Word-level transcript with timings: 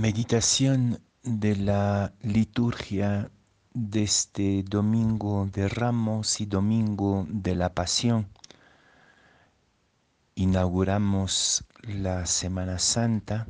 Meditación 0.00 1.00
de 1.24 1.56
la 1.56 2.12
liturgia 2.22 3.32
de 3.74 4.04
este 4.04 4.62
domingo 4.62 5.48
de 5.52 5.68
Ramos 5.68 6.40
y 6.40 6.46
domingo 6.46 7.26
de 7.28 7.56
la 7.56 7.74
Pasión. 7.74 8.28
Inauguramos 10.36 11.64
la 11.82 12.26
Semana 12.26 12.78
Santa, 12.78 13.48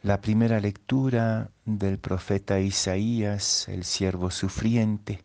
la 0.00 0.22
primera 0.22 0.58
lectura 0.58 1.50
del 1.66 1.98
profeta 1.98 2.58
Isaías, 2.58 3.68
el 3.68 3.84
siervo 3.84 4.30
sufriente, 4.30 5.22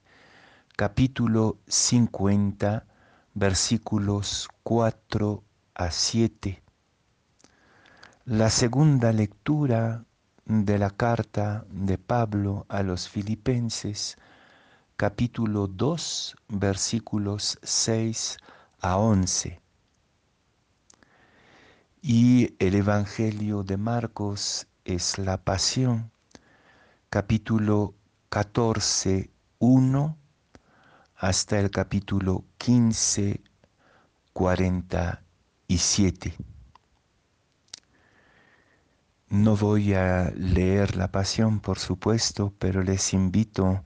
capítulo 0.75 1.57
50, 1.68 2.86
versículos 3.34 4.50
4 4.64 5.41
a 5.73 5.89
7. 5.89 6.64
La 8.25 8.50
segunda 8.50 9.14
lectura 9.14 10.04
de 10.47 10.78
la 10.78 10.92
carta 10.92 11.65
de 11.69 11.97
Pablo 11.97 12.65
a 12.69 12.82
los 12.82 13.10
filipenses, 13.10 14.18
capítulo 14.96 15.68
2, 15.68 16.37
versículos 16.47 17.60
6 17.64 18.37
a 18.79 18.96
11. 18.97 19.60
Y 22.01 22.56
el 22.60 22.75
Evangelio 22.75 23.64
de 23.64 23.75
Marcos 23.75 24.68
es 24.86 25.18
la 25.18 25.37
pasión, 25.37 26.11
capítulo 27.09 27.93
14, 28.29 29.29
1 29.59 30.18
hasta 31.18 31.59
el 31.59 31.70
capítulo 31.71 32.45
15, 32.58 33.42
47. 34.31 36.38
No 39.30 39.58
voy 39.58 39.94
a 39.94 40.31
leer 40.36 40.95
la 40.95 41.11
pasión, 41.11 41.59
por 41.59 41.80
supuesto, 41.80 42.53
pero 42.58 42.81
les 42.81 43.14
invito 43.14 43.84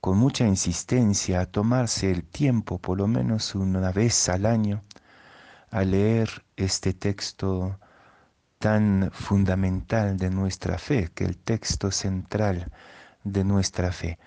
con 0.00 0.18
mucha 0.18 0.44
insistencia 0.46 1.40
a 1.40 1.46
tomarse 1.46 2.10
el 2.10 2.24
tiempo, 2.24 2.78
por 2.78 2.98
lo 2.98 3.06
menos 3.06 3.54
una 3.54 3.92
vez 3.92 4.28
al 4.28 4.44
año, 4.44 4.82
a 5.70 5.84
leer 5.84 6.44
este 6.56 6.94
texto 6.94 7.78
tan 8.58 9.10
fundamental 9.12 10.16
de 10.16 10.30
nuestra 10.30 10.78
fe, 10.78 11.10
que 11.14 11.24
el 11.24 11.36
texto 11.38 11.92
central 11.92 12.72
de 13.22 13.44
nuestra 13.44 13.92
fe. 13.92 14.18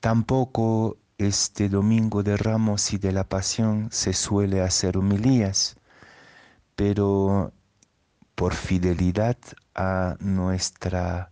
Tampoco 0.00 0.98
este 1.18 1.68
domingo 1.68 2.24
de 2.24 2.36
Ramos 2.36 2.92
y 2.92 2.98
de 2.98 3.12
la 3.12 3.24
Pasión 3.28 3.88
se 3.92 4.12
suele 4.12 4.60
hacer 4.60 4.98
humilías, 4.98 5.76
pero 6.74 7.52
por 8.34 8.54
fidelidad 8.54 9.36
a 9.74 10.16
nuestra 10.20 11.30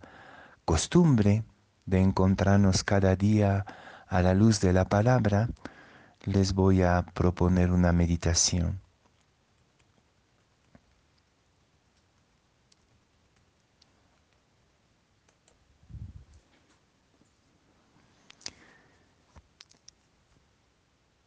costumbre 0.65 1.45
de 1.87 2.01
encontrarnos 2.01 2.85
cada 2.85 3.17
día 3.17 3.65
a 4.09 4.23
la 4.23 4.35
luz 4.35 4.61
de 4.61 4.73
la 4.73 4.85
palabra, 4.85 5.49
les 6.25 6.55
voy 6.55 6.83
a 6.83 7.03
proponer 7.15 7.71
una 7.71 7.93
meditación. 7.93 8.81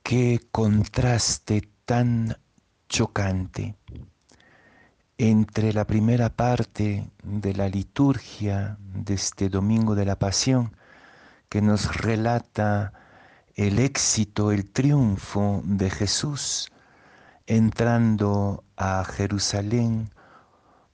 Qué 0.03 0.39
contraste 0.51 1.67
tan 1.85 2.37
chocante 2.87 3.75
entre 5.17 5.71
la 5.71 5.85
primera 5.87 6.29
parte 6.29 7.09
de 7.23 7.53
la 7.53 7.69
liturgia 7.69 8.77
de 8.93 9.13
este 9.13 9.47
Domingo 9.47 9.95
de 9.95 10.05
la 10.05 10.19
Pasión, 10.19 10.75
que 11.47 11.61
nos 11.61 11.95
relata 11.95 12.91
el 13.55 13.79
éxito, 13.79 14.51
el 14.51 14.69
triunfo 14.69 15.61
de 15.63 15.89
Jesús 15.89 16.69
entrando 17.47 18.63
a 18.75 19.05
Jerusalén 19.05 20.11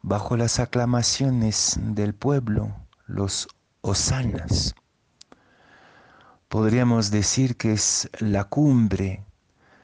bajo 0.03 0.37
las 0.37 0.59
aclamaciones 0.59 1.79
del 1.81 2.13
pueblo, 2.13 2.75
los 3.07 3.47
hosanas. 3.81 4.75
Podríamos 6.47 7.09
decir 7.09 7.55
que 7.55 7.73
es 7.73 8.09
la 8.19 8.43
cumbre 8.43 9.23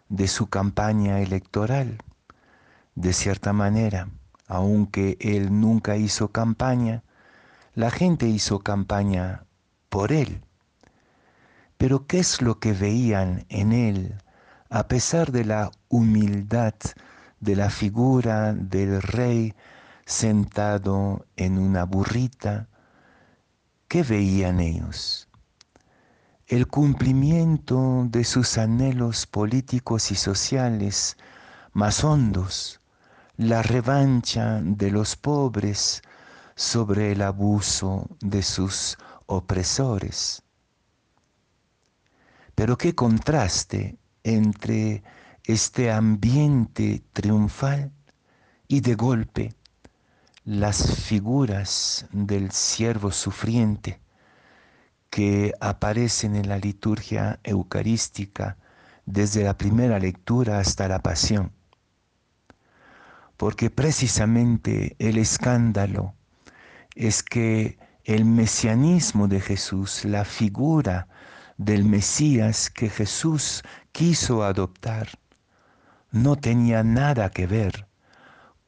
de 0.09 0.27
su 0.27 0.47
campaña 0.47 1.21
electoral, 1.21 1.97
de 2.95 3.13
cierta 3.13 3.53
manera 3.53 4.09
aunque 4.47 5.17
él 5.19 5.59
nunca 5.59 5.97
hizo 5.97 6.29
campaña, 6.29 7.03
la 7.75 7.91
gente 7.91 8.27
hizo 8.27 8.59
campaña 8.59 9.43
por 9.89 10.11
él. 10.11 10.41
Pero 11.77 12.07
¿qué 12.07 12.19
es 12.19 12.41
lo 12.41 12.59
que 12.59 12.73
veían 12.73 13.45
en 13.49 13.71
él 13.71 14.15
a 14.69 14.87
pesar 14.87 15.31
de 15.31 15.45
la 15.45 15.71
humildad 15.89 16.73
de 17.39 17.55
la 17.55 17.69
figura 17.69 18.53
del 18.53 19.01
rey 19.01 19.53
sentado 20.05 21.25
en 21.35 21.59
una 21.59 21.83
burrita? 21.83 22.67
¿Qué 23.87 24.01
veían 24.01 24.59
ellos? 24.59 25.29
El 26.47 26.67
cumplimiento 26.67 28.07
de 28.09 28.23
sus 28.23 28.57
anhelos 28.57 29.27
políticos 29.27 30.11
y 30.11 30.15
sociales 30.15 31.17
más 31.73 32.03
hondos, 32.03 32.81
la 33.37 33.61
revancha 33.61 34.59
de 34.63 34.89
los 34.89 35.15
pobres 35.15 36.01
sobre 36.55 37.11
el 37.11 37.21
abuso 37.21 38.09
de 38.19 38.41
sus 38.41 38.97
opresores. 39.27 40.41
Pero 42.55 42.79
qué 42.79 42.95
contraste 42.95 43.99
entre 44.23 45.03
este 45.43 45.91
ambiente 45.91 47.03
triunfal 47.13 47.91
y 48.67 48.81
de 48.81 48.95
golpe 48.95 49.53
las 50.43 50.95
figuras 50.95 52.07
del 52.11 52.51
siervo 52.51 53.11
sufriente 53.11 54.01
que 55.11 55.53
aparecen 55.59 56.35
en 56.35 56.49
la 56.49 56.57
liturgia 56.57 57.39
eucarística 57.43 58.57
desde 59.05 59.43
la 59.43 59.55
primera 59.57 59.99
lectura 59.99 60.59
hasta 60.59 60.87
la 60.87 61.03
pasión 61.03 61.56
porque 63.37 63.69
precisamente 63.69 64.95
el 64.99 65.17
escándalo 65.17 66.15
es 66.95 67.23
que 67.23 67.77
el 68.03 68.25
mesianismo 68.25 69.27
de 69.27 69.39
Jesús, 69.39 70.03
la 70.05 70.25
figura 70.25 71.07
del 71.57 71.85
Mesías 71.85 72.69
que 72.69 72.89
Jesús 72.89 73.63
quiso 73.91 74.43
adoptar, 74.43 75.09
no 76.11 76.35
tenía 76.35 76.83
nada 76.83 77.29
que 77.29 77.47
ver 77.47 77.87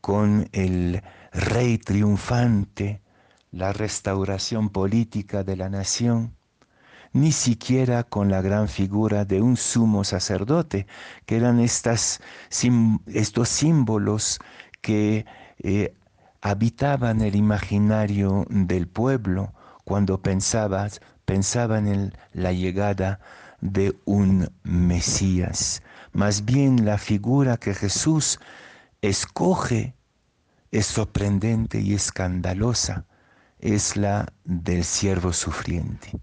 con 0.02 0.50
el 0.52 1.02
rey 1.32 1.78
triunfante, 1.78 3.02
la 3.52 3.74
restauración 3.74 4.70
política 4.70 5.44
de 5.44 5.56
la 5.56 5.70
nación, 5.70 6.36
ni 7.14 7.32
siquiera 7.32 8.04
con 8.04 8.30
la 8.30 8.42
gran 8.42 8.68
figura 8.68 9.26
de 9.26 9.42
un 9.42 9.58
sumo 9.58 10.04
sacerdote, 10.04 10.88
que 11.26 11.38
eran 11.38 11.60
estas, 11.60 12.22
estos 13.08 13.50
símbolos 13.50 14.40
que 14.82 15.26
eh, 15.60 15.94
habitaban 16.42 17.22
el 17.22 17.36
imaginario 17.36 18.46
del 18.50 18.88
pueblo 18.88 19.54
cuando 19.84 20.22
pensabas, 20.22 21.02
pensaban 21.26 21.88
en 21.88 22.14
la 22.34 22.54
llegada 22.54 23.20
de 23.62 23.96
un 24.06 24.50
Mesías. 24.64 25.82
Más 26.14 26.46
bien 26.46 26.86
la 26.86 26.98
figura 26.98 27.58
que 27.58 27.74
Jesús 27.74 28.40
escoge 29.02 29.96
es 30.72 30.86
sorprendente 30.86 31.82
y 31.82 31.94
escandalosa, 31.94 33.06
es 33.60 33.98
la 33.98 34.32
del 34.46 34.84
siervo 34.84 35.34
sufriente 35.34 36.22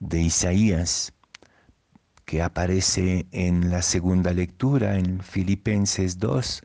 de 0.00 0.20
Isaías, 0.20 1.12
que 2.24 2.42
aparece 2.42 3.26
en 3.32 3.70
la 3.70 3.82
segunda 3.82 4.32
lectura 4.32 4.98
en 4.98 5.20
Filipenses 5.22 6.18
2 6.18 6.62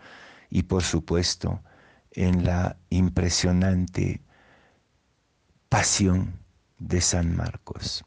y 0.49 0.63
por 0.63 0.83
supuesto 0.83 1.63
en 2.11 2.43
la 2.43 2.77
impresionante 2.89 4.21
pasión 5.69 6.39
de 6.79 7.01
San 7.01 7.35
Marcos. 7.35 8.03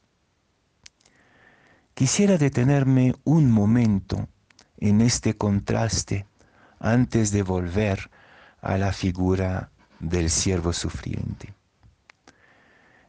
Quisiera 1.94 2.36
detenerme 2.36 3.14
un 3.24 3.50
momento 3.50 4.28
en 4.76 5.00
este 5.00 5.34
contraste 5.34 6.26
antes 6.78 7.32
de 7.32 7.42
volver 7.42 8.10
a 8.60 8.76
la 8.76 8.92
figura 8.92 9.70
del 9.98 10.28
siervo 10.28 10.74
sufriente 10.74 11.55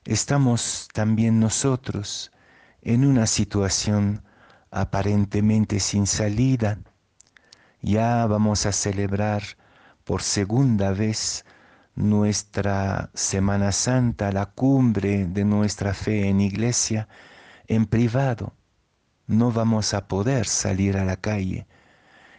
estamos 0.08 0.88
también 0.94 1.42
nosotros 1.42 2.32
en 2.82 3.06
una 3.06 3.28
situación 3.28 4.24
aparentemente 4.72 5.82
sin 5.82 6.08
salida. 6.08 6.80
Ya 7.82 8.26
vamos 8.26 8.66
a 8.66 8.72
celebrar 8.72 9.44
por 10.06 10.22
segunda 10.22 10.92
vez 10.92 11.44
nuestra 11.96 13.10
Semana 13.16 13.74
Santa, 13.74 14.32
la 14.32 14.46
cumbre 14.46 15.26
de 15.26 15.44
nuestra 15.44 15.94
fe 15.94 16.30
en 16.30 16.40
iglesia, 16.40 17.10
en 17.68 17.86
privado. 17.86 18.54
No 19.26 19.52
vamos 19.52 19.94
a 19.94 20.08
poder 20.08 20.48
salir 20.48 20.96
a 20.96 21.04
la 21.04 21.18
calle 21.18 21.68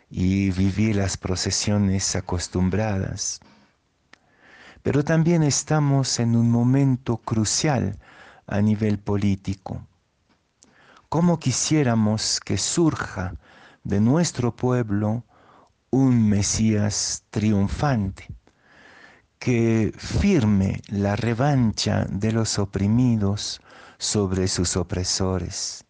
y 0.08 0.52
vivir 0.52 0.96
las 0.96 1.18
procesiones 1.18 2.16
acostumbradas. 2.16 3.40
Pero 4.82 5.04
también 5.04 5.42
estamos 5.42 6.18
en 6.18 6.36
un 6.36 6.50
momento 6.50 7.18
crucial 7.18 7.98
a 8.46 8.60
nivel 8.60 8.98
político. 8.98 9.86
¿Cómo 11.08 11.38
quisiéramos 11.38 12.40
que 12.40 12.58
surja 12.58 13.34
de 13.84 14.00
nuestro 14.00 14.54
pueblo 14.54 15.24
un 15.90 16.28
Mesías 16.28 17.24
triunfante? 17.30 18.28
que 19.38 19.92
firme 19.96 20.82
la 20.88 21.16
revancha 21.16 22.04
de 22.10 22.32
los 22.32 22.58
oprimidos 22.58 23.60
sobre 23.98 24.48
sus 24.48 24.76
opresores. 24.76 25.84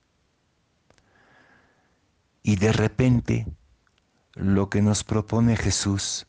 Y 2.43 2.57
de 2.57 2.73
repente 2.73 3.47
lo 4.35 4.69
que 4.71 4.83
nos 4.83 5.05
propone 5.05 5.57
Jesús 5.57 6.27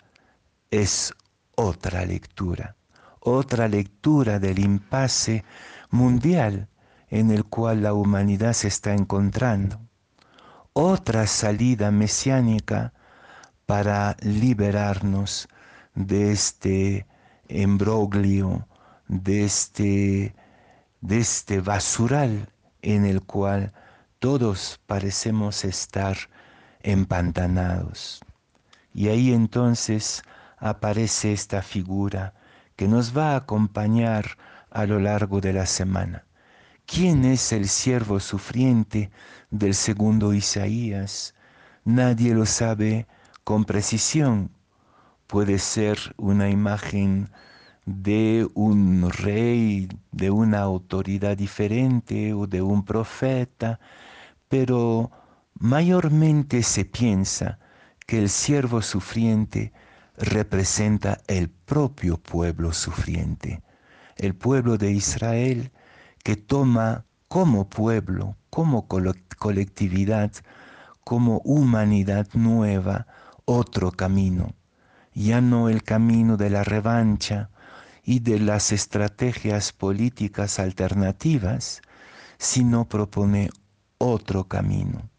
es 0.72 1.14
otra 1.62 2.06
lectura, 2.06 2.78
otra 3.20 3.68
lectura 3.68 4.40
del 4.40 4.60
impasse 4.60 5.44
mundial 5.90 6.70
en 7.10 7.32
el 7.32 7.44
cual 7.44 7.84
la 7.84 7.94
humanidad 7.94 8.54
se 8.54 8.70
está 8.70 8.94
encontrando, 8.94 9.82
otra 10.72 11.28
salida 11.28 11.92
mesiánica 11.92 12.94
para 13.66 14.16
liberarnos 14.22 15.50
de 15.96 16.32
este 16.32 17.06
embroglio, 17.50 18.66
de 19.10 19.44
este, 19.44 20.36
de 21.02 21.18
este 21.18 21.60
basural 21.60 22.54
en 22.82 23.06
el 23.06 23.22
cual 23.22 23.74
todos 24.20 24.80
parecemos 24.88 25.66
estar 25.66 26.16
empantanados. 26.84 28.22
Y 28.94 29.10
ahí 29.10 29.34
entonces 29.34 30.24
aparece 30.60 31.34
esta 31.34 31.62
figura 31.62 32.34
que 32.76 32.88
nos 32.88 33.18
va 33.18 33.34
a 33.34 33.38
acompañar 33.38 34.38
a 34.72 34.86
lo 34.86 35.00
largo 35.00 35.42
de 35.42 35.54
la 35.54 35.66
semana. 35.66 36.26
¿Quién 36.86 37.26
es 37.26 37.52
el 37.52 37.68
siervo 37.68 38.20
sufriente 38.20 39.12
del 39.52 39.76
segundo 39.76 40.34
Isaías? 40.34 41.36
Nadie 41.86 42.34
lo 42.34 42.46
sabe 42.46 43.08
con 43.44 43.66
precisión, 43.66 44.52
puede 45.28 45.60
ser 45.60 45.98
una 46.18 46.50
imagen 46.50 47.30
de 47.86 48.48
un 48.54 49.10
rey, 49.12 49.88
de 50.12 50.30
una 50.30 50.60
autoridad 50.60 51.38
diferente 51.38 52.34
o 52.34 52.48
de 52.48 52.62
un 52.62 52.84
profeta, 52.84 53.80
pero 54.48 55.12
mayormente 55.54 56.64
se 56.64 56.86
piensa 56.86 57.60
que 58.06 58.20
el 58.20 58.30
siervo 58.30 58.82
sufriente 58.82 59.74
representa 60.20 61.20
el 61.28 61.50
propio 61.50 62.18
pueblo 62.18 62.74
sufriente, 62.74 63.62
el 64.18 64.36
pueblo 64.36 64.78
de 64.78 64.92
Israel 64.92 65.72
que 66.24 66.36
toma 66.36 67.06
como 67.30 67.70
pueblo, 67.70 68.36
como 68.50 68.88
colectividad, 68.88 70.32
como 71.04 71.38
humanidad 71.46 72.28
nueva, 72.34 73.08
otro 73.46 73.92
camino, 73.92 74.54
ya 75.14 75.42
no 75.42 75.70
el 75.70 75.84
camino 75.84 76.38
de 76.38 76.50
la 76.50 76.64
revancha 76.64 77.50
y 78.04 78.20
de 78.20 78.40
las 78.40 78.72
estrategias 78.72 79.72
políticas 79.72 80.60
alternativas, 80.60 81.82
sino 82.38 82.88
propone 82.90 83.50
otro 83.98 84.48
camino. 84.48 85.10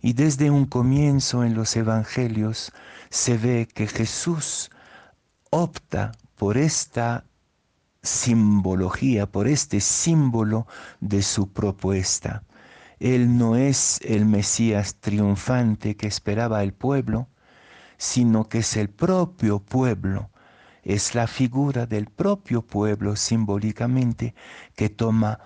Y 0.00 0.12
desde 0.12 0.50
un 0.50 0.66
comienzo 0.66 1.44
en 1.44 1.54
los 1.54 1.76
evangelios 1.76 2.72
se 3.10 3.36
ve 3.38 3.68
que 3.72 3.86
Jesús 3.86 4.70
opta 5.50 6.12
por 6.36 6.56
esta 6.56 7.24
simbología, 8.02 9.26
por 9.26 9.48
este 9.48 9.80
símbolo 9.80 10.66
de 11.00 11.22
su 11.22 11.52
propuesta. 11.52 12.44
Él 12.98 13.36
no 13.36 13.56
es 13.56 14.00
el 14.02 14.24
Mesías 14.24 14.96
triunfante 14.96 15.96
que 15.96 16.06
esperaba 16.06 16.62
el 16.62 16.72
pueblo, 16.72 17.28
sino 17.98 18.48
que 18.48 18.58
es 18.58 18.76
el 18.76 18.88
propio 18.88 19.58
pueblo, 19.58 20.30
es 20.82 21.14
la 21.14 21.26
figura 21.26 21.86
del 21.86 22.06
propio 22.06 22.62
pueblo 22.62 23.16
simbólicamente 23.16 24.34
que 24.74 24.88
toma 24.88 25.40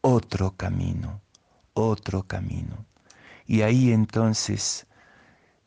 otro 0.00 0.56
camino, 0.56 1.20
otro 1.74 2.22
camino. 2.22 2.89
Y 3.50 3.62
ahí 3.62 3.90
entonces 3.90 4.86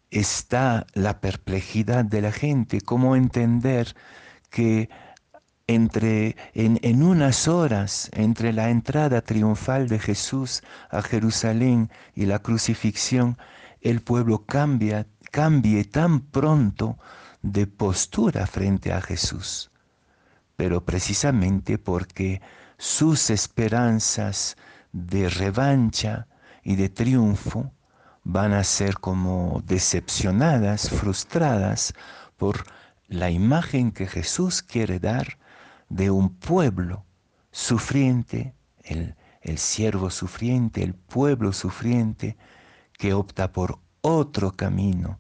está 0.10 0.88
la 0.94 1.20
perplejidad 1.20 2.06
de 2.06 2.22
la 2.22 2.32
gente, 2.32 2.80
cómo 2.80 3.18
entender 3.18 3.94
que 4.50 4.90
entre, 5.68 6.38
en, 6.54 7.04
unas 7.04 7.50
horas 7.50 8.10
entre 8.14 8.54
la 8.54 8.70
entrada 8.70 9.20
triunfal 9.20 9.90
de 9.90 10.00
Jesús 10.00 10.64
a 10.92 11.02
Jerusalén 11.02 11.92
y 12.16 12.26
la 12.26 12.40
crucifixión, 12.40 13.38
el 13.82 14.00
pueblo 14.00 14.46
cambia 14.46 15.06
cambie 15.30 15.84
tan 15.84 16.22
pronto 16.22 16.98
de 17.42 17.68
postura 17.68 18.48
frente 18.48 18.94
a 18.94 19.02
Jesús, 19.02 19.72
pero 20.56 20.86
precisamente 20.86 21.78
porque 21.78 22.42
sus 22.78 23.30
esperanzas 23.30 24.56
de 24.94 25.28
revancha 25.28 26.28
y 26.64 26.76
de 26.76 26.90
triunfo 26.90 27.72
van 28.24 28.54
a 28.54 28.64
ser 28.64 28.96
como 28.96 29.62
decepcionadas, 29.66 30.90
frustradas 30.90 31.94
por 32.38 32.64
la 33.08 33.30
imagen 33.30 33.92
que 33.92 34.08
Jesús 34.08 34.62
quiere 34.62 35.00
dar 35.00 35.38
de 35.90 36.10
un 36.10 36.30
pueblo 36.30 37.06
sufriente, 37.52 38.56
el, 38.84 39.16
el 39.42 39.58
siervo 39.58 40.10
sufriente, 40.10 40.84
el 40.84 40.96
pueblo 40.96 41.54
sufriente, 41.54 42.38
que 42.98 43.14
opta 43.14 43.52
por 43.52 43.80
otro 44.02 44.52
camino, 44.52 45.20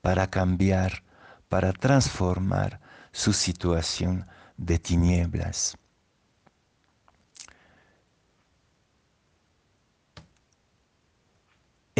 para 0.00 0.28
cambiar, 0.28 1.04
para 1.48 1.72
transformar 1.72 2.80
su 3.12 3.32
situación 3.32 4.26
de 4.56 4.78
tinieblas. 4.78 5.76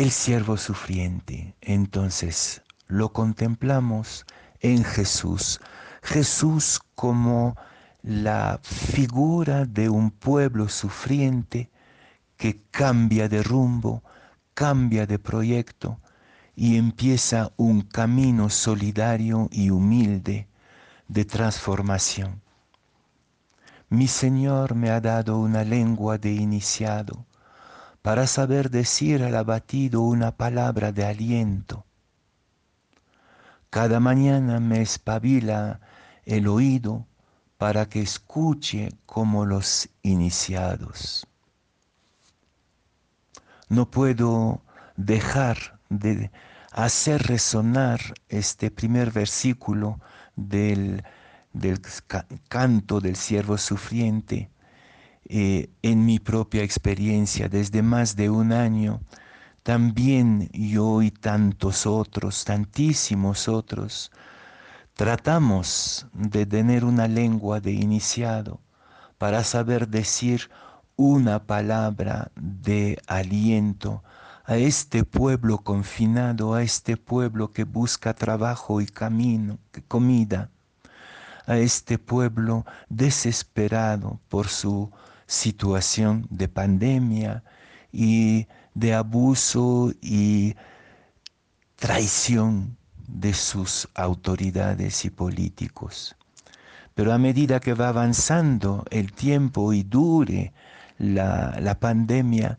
El 0.00 0.12
siervo 0.12 0.56
sufriente, 0.56 1.54
entonces, 1.60 2.62
lo 2.86 3.12
contemplamos 3.12 4.24
en 4.60 4.82
Jesús. 4.82 5.60
Jesús 6.02 6.80
como 6.94 7.54
la 8.02 8.60
figura 8.62 9.66
de 9.66 9.90
un 9.90 10.10
pueblo 10.10 10.70
sufriente 10.70 11.68
que 12.38 12.62
cambia 12.70 13.28
de 13.28 13.42
rumbo, 13.42 14.02
cambia 14.54 15.04
de 15.04 15.18
proyecto, 15.18 16.00
y 16.56 16.78
empieza 16.78 17.52
un 17.58 17.82
camino 17.82 18.48
solidario 18.48 19.50
y 19.52 19.68
humilde 19.68 20.48
de 21.08 21.26
transformación. 21.26 22.40
Mi 23.90 24.08
Señor 24.08 24.74
me 24.74 24.88
ha 24.88 25.02
dado 25.02 25.38
una 25.38 25.62
lengua 25.62 26.16
de 26.16 26.32
iniciado 26.32 27.26
para 28.02 28.26
saber 28.26 28.70
decir 28.70 29.22
al 29.22 29.36
abatido 29.36 30.00
una 30.00 30.36
palabra 30.36 30.92
de 30.92 31.04
aliento. 31.04 31.84
Cada 33.68 34.00
mañana 34.00 34.58
me 34.58 34.80
espabila 34.80 35.80
el 36.24 36.48
oído 36.48 37.06
para 37.58 37.88
que 37.88 38.00
escuche 38.00 38.88
como 39.06 39.44
los 39.44 39.88
iniciados. 40.02 41.26
No 43.68 43.90
puedo 43.90 44.62
dejar 44.96 45.78
de 45.90 46.30
hacer 46.72 47.22
resonar 47.24 48.00
este 48.28 48.70
primer 48.70 49.10
versículo 49.10 50.00
del, 50.36 51.04
canto 52.48 53.00
del 53.00 53.16
siervo 53.16 53.58
sufriente 53.58 54.50
eh, 55.32 55.70
en 55.82 56.04
mi 56.04 56.18
propia 56.18 56.64
experiencia 56.64 57.48
desde 57.48 57.82
más 57.82 58.16
de 58.16 58.30
un 58.30 58.50
año. 58.50 59.00
También 59.62 60.50
yo 60.52 61.02
y 61.02 61.12
tantos 61.12 61.86
otros, 61.86 62.44
tantísimos 62.44 63.46
otros, 63.46 64.10
tratamos 64.94 66.08
de 66.14 66.46
tener 66.46 66.84
una 66.84 67.06
lengua 67.06 67.60
de 67.60 67.70
iniciado 67.70 68.60
para 69.18 69.44
saber 69.44 69.86
decir 69.86 70.50
una 70.96 71.46
palabra 71.46 72.32
de 72.34 73.00
aliento 73.06 74.02
a 74.44 74.56
este 74.56 75.04
pueblo 75.04 75.58
confinado, 75.58 76.54
a 76.54 76.64
este 76.64 76.96
pueblo 76.96 77.52
que 77.52 77.62
busca 77.62 78.14
trabajo 78.14 78.80
y 78.80 78.86
camino, 78.86 79.60
comida, 79.86 80.50
a 81.46 81.56
este 81.58 81.98
pueblo 81.98 82.66
desesperado 82.88 84.18
por 84.28 84.48
su 84.48 84.90
situación 85.30 86.26
de 86.28 86.48
pandemia 86.48 87.44
y 87.92 88.48
de 88.74 88.94
abuso 88.94 89.92
y 90.02 90.56
traición 91.76 92.76
de 93.06 93.32
sus 93.32 93.88
autoridades 93.94 95.04
y 95.04 95.10
políticos. 95.10 96.16
Pero 96.94 97.12
a 97.12 97.18
medida 97.18 97.60
que 97.60 97.74
va 97.74 97.88
avanzando 97.90 98.84
el 98.90 99.12
tiempo 99.12 99.72
y 99.72 99.84
dure 99.84 100.52
la, 100.98 101.76
pandemia, 101.78 102.58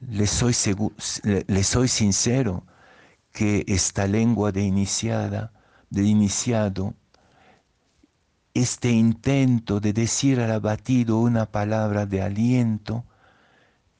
le 0.00 0.26
soy, 0.26 0.54
soy 0.54 1.88
sincero 1.88 2.64
que 3.32 3.64
esta 3.68 4.06
lengua 4.06 4.50
de 4.50 4.62
iniciada, 4.62 5.52
de 5.90 6.04
iniciado, 6.04 6.94
este 8.58 8.90
intento 8.90 9.78
de 9.78 9.92
decir 9.92 10.40
al 10.40 10.50
abatido 10.50 11.18
una 11.18 11.46
palabra 11.46 12.06
de 12.06 12.22
aliento 12.22 13.04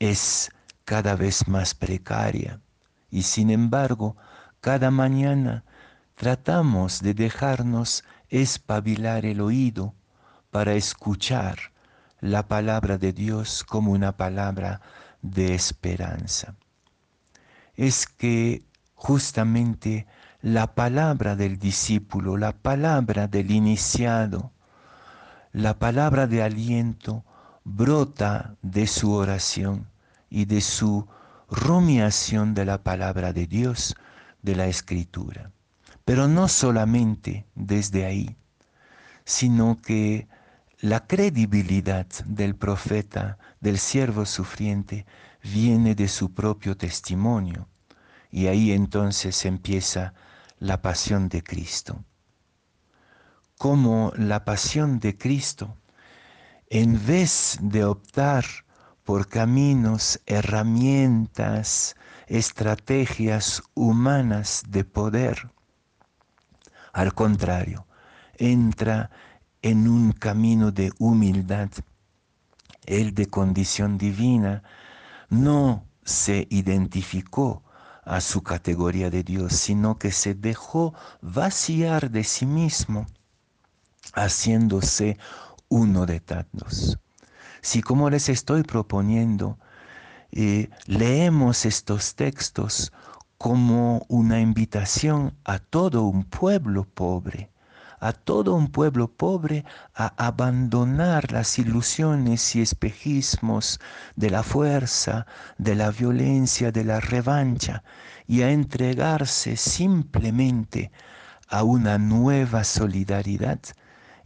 es 0.00 0.50
cada 0.84 1.14
vez 1.14 1.46
más 1.46 1.74
precaria. 1.74 2.60
Y 3.08 3.22
sin 3.22 3.50
embargo, 3.50 4.16
cada 4.60 4.90
mañana 4.90 5.62
tratamos 6.16 7.00
de 7.02 7.14
dejarnos 7.14 8.02
espabilar 8.30 9.24
el 9.26 9.40
oído 9.40 9.94
para 10.50 10.74
escuchar 10.74 11.58
la 12.20 12.48
palabra 12.48 12.98
de 12.98 13.12
Dios 13.12 13.62
como 13.62 13.92
una 13.92 14.16
palabra 14.16 14.80
de 15.22 15.54
esperanza. 15.54 16.56
Es 17.76 18.08
que 18.08 18.64
justamente 18.96 20.08
la 20.40 20.74
palabra 20.74 21.34
del 21.34 21.58
discípulo, 21.58 22.36
la 22.36 22.52
palabra 22.52 23.26
del 23.26 23.50
iniciado, 23.50 24.52
la 25.52 25.78
palabra 25.78 26.26
de 26.26 26.42
aliento 26.42 27.24
brota 27.64 28.54
de 28.62 28.86
su 28.86 29.12
oración 29.12 29.88
y 30.30 30.44
de 30.44 30.60
su 30.60 31.08
rumiación 31.50 32.54
de 32.54 32.64
la 32.64 32.82
palabra 32.82 33.32
de 33.32 33.46
Dios, 33.46 33.96
de 34.42 34.54
la 34.54 34.66
escritura. 34.66 35.50
Pero 36.04 36.28
no 36.28 36.48
solamente 36.48 37.46
desde 37.54 38.06
ahí, 38.06 38.36
sino 39.24 39.76
que 39.82 40.28
la 40.80 41.06
credibilidad 41.06 42.06
del 42.24 42.54
profeta, 42.54 43.38
del 43.60 43.78
siervo 43.78 44.24
sufriente, 44.24 45.04
viene 45.42 45.94
de 45.94 46.08
su 46.08 46.32
propio 46.32 46.76
testimonio. 46.76 47.68
Y 48.30 48.46
ahí 48.46 48.72
entonces 48.72 49.44
empieza 49.44 50.14
la 50.58 50.82
pasión 50.82 51.28
de 51.28 51.42
Cristo. 51.42 52.04
Como 53.56 54.12
la 54.16 54.44
pasión 54.44 55.00
de 55.00 55.16
Cristo, 55.16 55.76
en 56.68 57.04
vez 57.06 57.58
de 57.60 57.84
optar 57.84 58.44
por 59.04 59.28
caminos, 59.28 60.20
herramientas, 60.26 61.96
estrategias 62.26 63.62
humanas 63.74 64.62
de 64.68 64.84
poder, 64.84 65.50
al 66.92 67.14
contrario, 67.14 67.86
entra 68.36 69.10
en 69.62 69.88
un 69.88 70.12
camino 70.12 70.70
de 70.72 70.92
humildad. 70.98 71.70
Él 72.86 73.14
de 73.14 73.26
condición 73.26 73.98
divina 73.98 74.62
no 75.28 75.84
se 76.04 76.46
identificó 76.50 77.62
a 78.08 78.22
su 78.22 78.42
categoría 78.42 79.10
de 79.10 79.22
Dios, 79.22 79.52
sino 79.52 79.98
que 79.98 80.12
se 80.12 80.34
dejó 80.34 80.94
vaciar 81.20 82.10
de 82.10 82.24
sí 82.24 82.46
mismo, 82.46 83.06
haciéndose 84.14 85.18
uno 85.68 86.06
de 86.06 86.18
tantos. 86.20 86.98
Si 87.60 87.82
como 87.82 88.08
les 88.08 88.30
estoy 88.30 88.62
proponiendo, 88.62 89.58
eh, 90.32 90.70
leemos 90.86 91.66
estos 91.66 92.14
textos 92.14 92.92
como 93.36 94.06
una 94.08 94.40
invitación 94.40 95.36
a 95.44 95.58
todo 95.58 96.04
un 96.04 96.24
pueblo 96.24 96.84
pobre, 96.84 97.50
a 98.00 98.12
todo 98.12 98.54
un 98.54 98.68
pueblo 98.68 99.08
pobre 99.08 99.64
a 99.94 100.12
abandonar 100.16 101.32
las 101.32 101.58
ilusiones 101.58 102.54
y 102.54 102.62
espejismos 102.62 103.80
de 104.16 104.30
la 104.30 104.42
fuerza, 104.42 105.26
de 105.58 105.74
la 105.74 105.90
violencia, 105.90 106.70
de 106.72 106.84
la 106.84 107.00
revancha 107.00 107.82
y 108.26 108.42
a 108.42 108.50
entregarse 108.50 109.56
simplemente 109.56 110.90
a 111.48 111.64
una 111.64 111.98
nueva 111.98 112.64
solidaridad, 112.64 113.60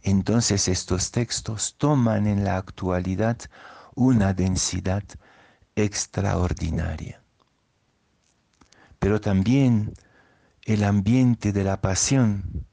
entonces 0.01 0.67
estos 0.67 1.11
textos 1.11 1.75
toman 1.77 2.27
en 2.27 2.43
la 2.43 2.57
actualidad 2.57 3.37
una 3.95 4.33
densidad 4.33 5.03
extraordinaria. 5.75 7.21
Pero 8.99 9.21
también 9.21 9.93
el 10.65 10.83
ambiente 10.83 11.51
de 11.51 11.63
la 11.63 11.81
pasión 11.81 12.65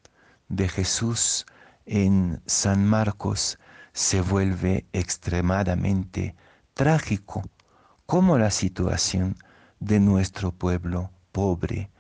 de 0.51 0.69
Jesús 0.69 1.47
en 1.87 2.43
San 2.45 2.85
Marcos 2.85 3.59
se 3.93 4.21
vuelve 4.21 4.87
extremadamente 4.93 6.37
trágico, 6.75 7.43
como 8.05 8.37
la 8.37 8.51
situación 8.51 9.37
de 9.79 10.01
nuestro 10.01 10.53
pueblo 10.53 11.11
pobre, 11.33 11.91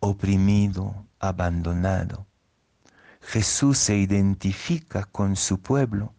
oprimido, 0.00 1.06
abandonado. 1.20 2.26
Jesús 3.20 3.78
se 3.78 3.96
identifica 3.96 5.04
con 5.04 5.36
su 5.36 5.60
pueblo, 5.60 6.12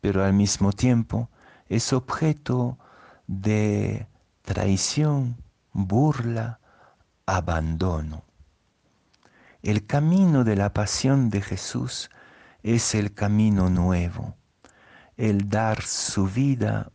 pero 0.00 0.24
al 0.24 0.32
mismo 0.32 0.72
tiempo 0.72 1.28
es 1.68 1.92
objeto 1.92 2.78
de 3.26 4.06
traición, 4.42 5.36
burla, 5.72 6.60
abandono. 7.26 8.25
El 9.66 9.84
camino 9.84 10.44
de 10.44 10.54
la 10.54 10.72
pasión 10.72 11.28
de 11.28 11.42
Jesús 11.42 12.08
es 12.62 12.94
el 12.94 13.12
camino 13.14 13.68
nuevo, 13.68 14.36
el 15.16 15.48
dar 15.48 15.82
su 15.82 16.28
vida 16.28 16.92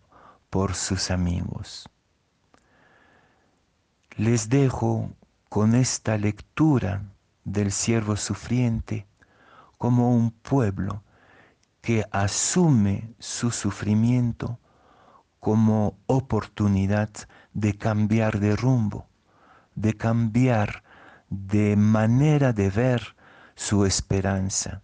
por 0.49 0.73
sus 0.73 1.11
amigos. 1.11 1.89
Les 4.15 4.47
dejo 4.47 5.11
con 5.49 5.75
esta 5.75 6.17
lectura 6.17 7.03
del 7.43 7.73
siervo 7.73 8.15
sufriente 8.15 9.05
como 9.77 10.15
un 10.15 10.31
pueblo 10.31 11.03
que 11.81 12.05
asume 12.09 13.13
su 13.19 13.51
sufrimiento 13.51 14.59
como 15.41 15.97
oportunidad 16.05 17.09
de 17.53 17.77
cambiar 17.77 18.39
de 18.39 18.55
rumbo, 18.55 19.09
de 19.75 19.93
cambiar 19.93 20.83
de 21.31 21.77
manera 21.77 22.51
de 22.51 22.69
ver 22.69 23.15
su 23.55 23.85
esperanza. 23.85 24.83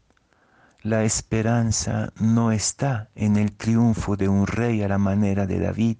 La 0.81 1.03
esperanza 1.03 2.13
no 2.21 2.53
está 2.53 3.09
en 3.15 3.35
el 3.35 3.51
triunfo 3.51 4.15
de 4.15 4.29
un 4.29 4.47
rey 4.47 4.81
a 4.81 4.87
la 4.87 4.97
manera 4.97 5.45
de 5.45 5.59
David, 5.59 5.97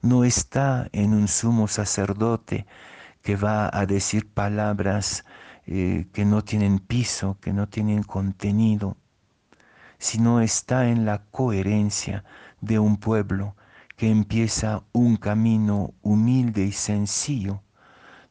no 0.00 0.22
está 0.22 0.88
en 0.92 1.12
un 1.12 1.26
sumo 1.26 1.66
sacerdote 1.66 2.66
que 3.20 3.34
va 3.34 3.68
a 3.72 3.84
decir 3.84 4.32
palabras 4.32 5.24
eh, 5.66 6.06
que 6.12 6.24
no 6.24 6.44
tienen 6.44 6.78
piso, 6.78 7.36
que 7.40 7.52
no 7.52 7.68
tienen 7.68 8.04
contenido, 8.04 8.96
sino 9.98 10.40
está 10.40 10.88
en 10.88 11.04
la 11.04 11.24
coherencia 11.32 12.22
de 12.60 12.78
un 12.78 12.96
pueblo 12.96 13.56
que 13.96 14.08
empieza 14.08 14.84
un 14.92 15.16
camino 15.16 15.94
humilde 16.00 16.64
y 16.64 16.70
sencillo, 16.70 17.64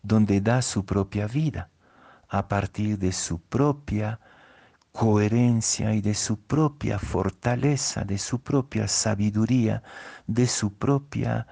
donde 0.03 0.41
da 0.41 0.61
su 0.61 0.85
propia 0.85 1.27
vida 1.27 1.69
a 2.29 2.47
partir 2.47 2.97
de 2.97 3.11
su 3.11 3.39
propia 3.39 4.19
coherencia 4.91 5.93
y 5.93 6.01
de 6.01 6.13
su 6.15 6.39
propia 6.39 6.97
fortaleza, 6.97 8.03
de 8.03 8.17
su 8.17 8.41
propia 8.41 8.87
sabiduría, 8.87 9.83
de 10.25 10.47
su 10.47 10.73
propia 10.73 11.47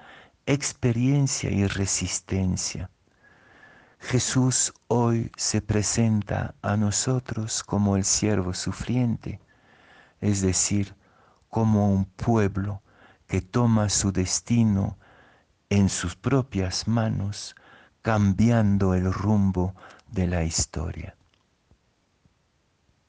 experiencia 0.46 1.50
y 1.50 1.66
resistencia. 1.66 2.90
Jesús 3.98 4.74
hoy 4.88 5.30
se 5.36 5.62
presenta 5.62 6.54
a 6.60 6.76
nosotros 6.76 7.62
como 7.62 7.96
el 7.96 8.04
siervo 8.04 8.52
sufriente, 8.52 9.40
es 10.20 10.42
decir, 10.42 10.94
como 11.48 11.90
un 11.90 12.04
pueblo 12.04 12.82
que 13.26 13.40
toma 13.40 13.88
su 13.88 14.12
destino 14.12 14.98
en 15.70 15.88
sus 15.88 16.14
propias 16.14 16.86
manos, 16.86 17.56
cambiando 18.06 18.94
el 18.94 19.12
rumbo 19.12 19.74
de 20.12 20.28
la 20.28 20.44
historia. 20.44 21.15